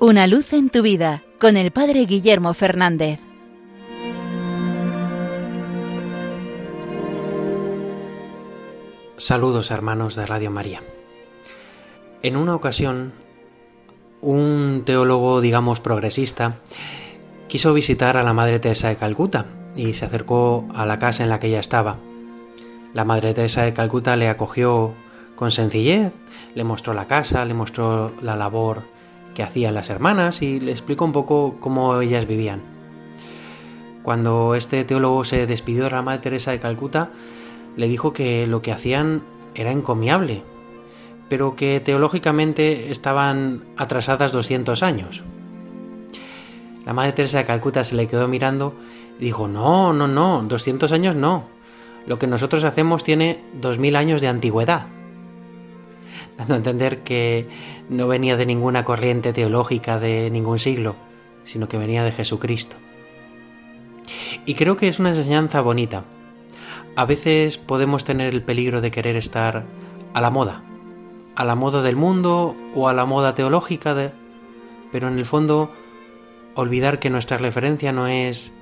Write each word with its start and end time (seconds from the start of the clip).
Una 0.00 0.28
luz 0.28 0.52
en 0.52 0.70
tu 0.70 0.82
vida 0.82 1.24
con 1.40 1.56
el 1.56 1.72
Padre 1.72 2.04
Guillermo 2.04 2.54
Fernández. 2.54 3.18
Saludos 9.16 9.72
hermanos 9.72 10.14
de 10.14 10.24
Radio 10.24 10.52
María. 10.52 10.82
En 12.22 12.36
una 12.36 12.54
ocasión, 12.54 13.12
un 14.20 14.84
teólogo, 14.86 15.40
digamos, 15.40 15.80
progresista, 15.80 16.60
quiso 17.48 17.74
visitar 17.74 18.16
a 18.16 18.22
la 18.22 18.32
Madre 18.32 18.60
Teresa 18.60 18.90
de 18.90 18.96
Calcuta 18.96 19.46
y 19.74 19.94
se 19.94 20.04
acercó 20.04 20.68
a 20.76 20.86
la 20.86 21.00
casa 21.00 21.24
en 21.24 21.28
la 21.28 21.40
que 21.40 21.48
ella 21.48 21.58
estaba. 21.58 21.98
La 22.94 23.04
Madre 23.04 23.34
Teresa 23.34 23.64
de 23.64 23.74
Calcuta 23.74 24.14
le 24.14 24.28
acogió 24.28 24.94
con 25.34 25.50
sencillez, 25.50 26.12
le 26.54 26.62
mostró 26.62 26.94
la 26.94 27.08
casa, 27.08 27.44
le 27.44 27.54
mostró 27.54 28.14
la 28.22 28.36
labor 28.36 28.96
que 29.38 29.44
hacían 29.44 29.72
las 29.72 29.88
hermanas 29.88 30.42
y 30.42 30.58
le 30.58 30.72
explicó 30.72 31.04
un 31.04 31.12
poco 31.12 31.58
cómo 31.60 32.00
ellas 32.00 32.26
vivían. 32.26 32.60
Cuando 34.02 34.56
este 34.56 34.82
teólogo 34.82 35.22
se 35.22 35.46
despidió 35.46 35.84
de 35.84 35.92
la 35.92 36.02
Madre 36.02 36.22
Teresa 36.22 36.50
de 36.50 36.58
Calcuta, 36.58 37.12
le 37.76 37.86
dijo 37.86 38.12
que 38.12 38.48
lo 38.48 38.62
que 38.62 38.72
hacían 38.72 39.22
era 39.54 39.70
encomiable, 39.70 40.42
pero 41.28 41.54
que 41.54 41.78
teológicamente 41.78 42.90
estaban 42.90 43.62
atrasadas 43.76 44.32
200 44.32 44.82
años. 44.82 45.22
La 46.84 46.92
Madre 46.92 47.12
Teresa 47.12 47.38
de 47.38 47.44
Calcuta 47.44 47.84
se 47.84 47.94
le 47.94 48.08
quedó 48.08 48.26
mirando 48.26 48.74
y 49.20 49.26
dijo, 49.26 49.46
no, 49.46 49.92
no, 49.92 50.08
no, 50.08 50.42
200 50.42 50.90
años 50.90 51.14
no. 51.14 51.44
Lo 52.08 52.18
que 52.18 52.26
nosotros 52.26 52.64
hacemos 52.64 53.04
tiene 53.04 53.44
2000 53.60 53.94
años 53.94 54.20
de 54.20 54.26
antigüedad 54.26 54.97
dando 56.38 56.54
a 56.54 56.58
entender 56.58 57.02
que 57.02 57.48
no 57.90 58.06
venía 58.06 58.36
de 58.36 58.46
ninguna 58.46 58.84
corriente 58.84 59.32
teológica 59.32 59.98
de 59.98 60.30
ningún 60.30 60.60
siglo, 60.60 60.94
sino 61.44 61.68
que 61.68 61.78
venía 61.78 62.04
de 62.04 62.12
Jesucristo. 62.12 62.76
Y 64.46 64.54
creo 64.54 64.76
que 64.76 64.88
es 64.88 65.00
una 65.00 65.10
enseñanza 65.10 65.60
bonita. 65.60 66.04
A 66.96 67.04
veces 67.04 67.58
podemos 67.58 68.04
tener 68.04 68.32
el 68.32 68.42
peligro 68.42 68.80
de 68.80 68.90
querer 68.90 69.16
estar 69.16 69.66
a 70.14 70.20
la 70.20 70.30
moda, 70.30 70.62
a 71.34 71.44
la 71.44 71.56
moda 71.56 71.82
del 71.82 71.96
mundo 71.96 72.56
o 72.74 72.88
a 72.88 72.94
la 72.94 73.04
moda 73.04 73.34
teológica, 73.34 73.94
de... 73.94 74.12
pero 74.92 75.08
en 75.08 75.18
el 75.18 75.26
fondo 75.26 75.72
olvidar 76.54 76.98
que 76.98 77.10
nuestra 77.10 77.36
referencia 77.36 77.92
no 77.92 78.06
es 78.06 78.52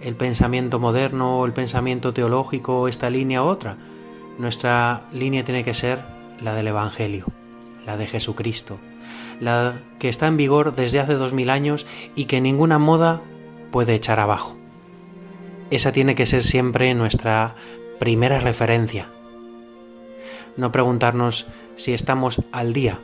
el 0.00 0.16
pensamiento 0.16 0.78
moderno 0.78 1.40
o 1.40 1.46
el 1.46 1.52
pensamiento 1.52 2.12
teológico, 2.14 2.88
esta 2.88 3.10
línea 3.10 3.42
u 3.42 3.46
otra. 3.46 3.76
Nuestra 4.38 5.08
línea 5.12 5.44
tiene 5.44 5.64
que 5.64 5.74
ser 5.74 6.17
la 6.40 6.54
del 6.54 6.68
Evangelio, 6.68 7.26
la 7.86 7.96
de 7.96 8.06
Jesucristo, 8.06 8.78
la 9.40 9.80
que 9.98 10.08
está 10.08 10.26
en 10.26 10.36
vigor 10.36 10.74
desde 10.74 11.00
hace 11.00 11.14
dos 11.14 11.32
mil 11.32 11.50
años 11.50 11.86
y 12.14 12.26
que 12.26 12.40
ninguna 12.40 12.78
moda 12.78 13.22
puede 13.70 13.94
echar 13.94 14.20
abajo. 14.20 14.56
Esa 15.70 15.92
tiene 15.92 16.14
que 16.14 16.26
ser 16.26 16.44
siempre 16.44 16.94
nuestra 16.94 17.54
primera 17.98 18.40
referencia. 18.40 19.08
No 20.56 20.72
preguntarnos 20.72 21.46
si 21.76 21.92
estamos 21.92 22.42
al 22.52 22.72
día, 22.72 23.00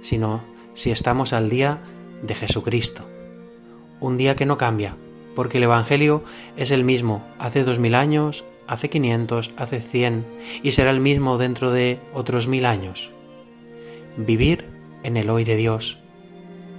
sino 0.00 0.42
si 0.74 0.90
estamos 0.90 1.32
al 1.32 1.50
día 1.50 1.80
de 2.22 2.34
Jesucristo. 2.34 3.06
Un 4.00 4.16
día 4.16 4.34
que 4.34 4.46
no 4.46 4.56
cambia, 4.56 4.96
porque 5.34 5.58
el 5.58 5.64
Evangelio 5.64 6.24
es 6.56 6.70
el 6.70 6.84
mismo 6.84 7.24
hace 7.38 7.64
dos 7.64 7.78
mil 7.78 7.94
años, 7.94 8.44
hace 8.70 8.88
500, 8.88 9.50
hace 9.56 9.80
100 9.80 10.24
y 10.62 10.70
será 10.72 10.90
el 10.90 11.00
mismo 11.00 11.38
dentro 11.38 11.72
de 11.72 11.98
otros 12.14 12.46
mil 12.46 12.64
años. 12.64 13.10
Vivir 14.16 14.64
en 15.02 15.16
el 15.16 15.28
hoy 15.28 15.42
de 15.42 15.56
Dios, 15.56 15.98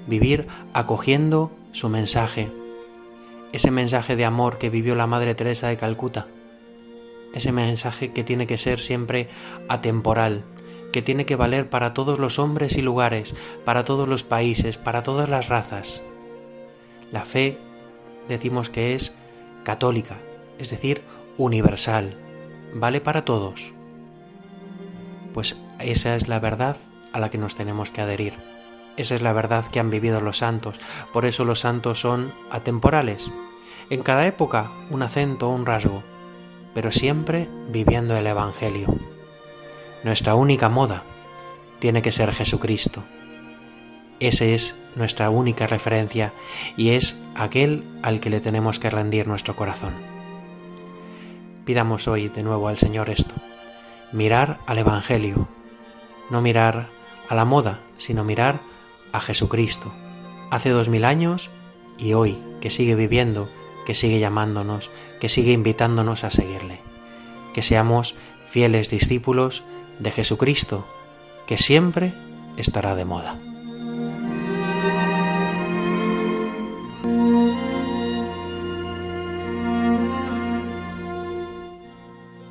vivir 0.07 0.47
acogiendo 0.73 1.51
su 1.73 1.89
mensaje, 1.89 2.49
ese 3.51 3.71
mensaje 3.71 4.15
de 4.15 4.23
amor 4.23 4.57
que 4.57 4.69
vivió 4.69 4.95
la 4.95 5.05
Madre 5.05 5.35
Teresa 5.35 5.67
de 5.67 5.75
Calcuta, 5.75 6.27
ese 7.33 7.51
mensaje 7.51 8.13
que 8.13 8.23
tiene 8.23 8.47
que 8.47 8.57
ser 8.57 8.79
siempre 8.79 9.27
atemporal, 9.67 10.45
que 10.93 11.01
tiene 11.01 11.25
que 11.25 11.35
valer 11.35 11.69
para 11.69 11.93
todos 11.93 12.19
los 12.19 12.39
hombres 12.39 12.77
y 12.77 12.81
lugares, 12.81 13.35
para 13.65 13.83
todos 13.83 14.07
los 14.07 14.23
países, 14.23 14.77
para 14.77 15.03
todas 15.03 15.27
las 15.27 15.49
razas. 15.49 16.01
La 17.11 17.25
fe 17.25 17.57
decimos 18.29 18.69
que 18.69 18.95
es 18.95 19.13
católica, 19.65 20.19
es 20.57 20.69
decir, 20.69 21.01
universal, 21.45 22.15
vale 22.73 23.01
para 23.01 23.25
todos. 23.25 23.73
Pues 25.33 25.57
esa 25.79 26.15
es 26.15 26.27
la 26.27 26.39
verdad 26.39 26.77
a 27.13 27.19
la 27.19 27.29
que 27.29 27.37
nos 27.37 27.55
tenemos 27.55 27.91
que 27.91 28.01
adherir. 28.01 28.35
Esa 28.97 29.15
es 29.15 29.21
la 29.21 29.33
verdad 29.33 29.65
que 29.65 29.79
han 29.79 29.89
vivido 29.89 30.21
los 30.21 30.37
santos. 30.37 30.79
Por 31.13 31.25
eso 31.25 31.45
los 31.45 31.59
santos 31.59 31.99
son 31.99 32.33
atemporales. 32.49 33.31
En 33.89 34.03
cada 34.03 34.27
época 34.27 34.71
un 34.89 35.01
acento 35.01 35.49
o 35.49 35.55
un 35.55 35.65
rasgo, 35.65 36.03
pero 36.73 36.91
siempre 36.91 37.49
viviendo 37.69 38.15
el 38.15 38.27
Evangelio. 38.27 38.87
Nuestra 40.03 40.35
única 40.35 40.69
moda 40.69 41.03
tiene 41.79 42.01
que 42.01 42.11
ser 42.11 42.31
Jesucristo. 42.33 43.03
Esa 44.19 44.45
es 44.45 44.75
nuestra 44.95 45.29
única 45.29 45.65
referencia 45.65 46.33
y 46.77 46.91
es 46.91 47.19
aquel 47.35 47.83
al 48.03 48.19
que 48.19 48.29
le 48.29 48.39
tenemos 48.39 48.77
que 48.77 48.91
rendir 48.91 49.27
nuestro 49.27 49.55
corazón. 49.55 50.10
Pidamos 51.71 52.09
hoy 52.09 52.27
de 52.27 52.43
nuevo 52.43 52.67
al 52.67 52.77
Señor 52.77 53.09
esto, 53.09 53.33
mirar 54.11 54.59
al 54.67 54.77
Evangelio, 54.77 55.47
no 56.29 56.41
mirar 56.41 56.89
a 57.29 57.33
la 57.33 57.45
moda, 57.45 57.79
sino 57.95 58.25
mirar 58.25 58.59
a 59.13 59.21
Jesucristo, 59.21 59.89
hace 60.49 60.71
dos 60.71 60.89
mil 60.89 61.05
años 61.05 61.49
y 61.97 62.11
hoy, 62.11 62.37
que 62.59 62.71
sigue 62.71 62.95
viviendo, 62.95 63.47
que 63.85 63.95
sigue 63.95 64.19
llamándonos, 64.19 64.91
que 65.21 65.29
sigue 65.29 65.53
invitándonos 65.53 66.25
a 66.25 66.31
seguirle. 66.31 66.81
Que 67.53 67.61
seamos 67.61 68.15
fieles 68.47 68.89
discípulos 68.89 69.63
de 69.97 70.11
Jesucristo, 70.11 70.85
que 71.47 71.55
siempre 71.55 72.13
estará 72.57 72.97
de 72.97 73.05
moda. 73.05 73.39